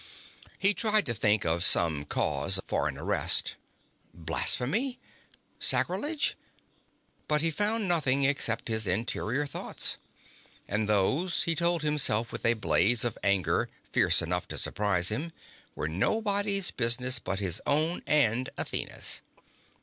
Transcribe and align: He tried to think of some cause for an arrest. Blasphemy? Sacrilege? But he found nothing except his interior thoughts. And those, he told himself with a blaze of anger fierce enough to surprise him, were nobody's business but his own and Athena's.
He 0.57 0.73
tried 0.73 1.05
to 1.05 1.13
think 1.13 1.45
of 1.45 1.63
some 1.63 2.05
cause 2.05 2.59
for 2.65 2.87
an 2.87 2.97
arrest. 2.97 3.55
Blasphemy? 4.15 4.99
Sacrilege? 5.59 6.35
But 7.27 7.43
he 7.43 7.51
found 7.51 7.87
nothing 7.87 8.23
except 8.23 8.67
his 8.67 8.87
interior 8.87 9.45
thoughts. 9.45 9.97
And 10.67 10.89
those, 10.89 11.43
he 11.43 11.53
told 11.53 11.83
himself 11.83 12.31
with 12.31 12.47
a 12.47 12.55
blaze 12.55 13.05
of 13.05 13.15
anger 13.23 13.69
fierce 13.91 14.23
enough 14.23 14.47
to 14.47 14.57
surprise 14.57 15.09
him, 15.09 15.33
were 15.75 15.87
nobody's 15.87 16.71
business 16.71 17.19
but 17.19 17.39
his 17.39 17.61
own 17.67 18.01
and 18.07 18.49
Athena's. 18.57 19.21